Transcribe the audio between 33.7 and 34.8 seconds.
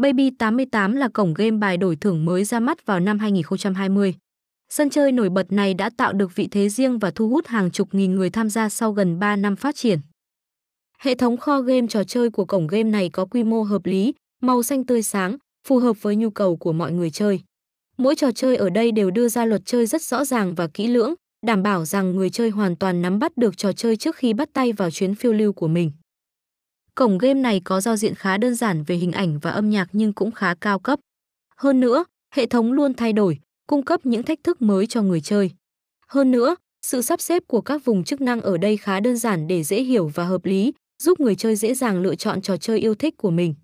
cấp những thách thức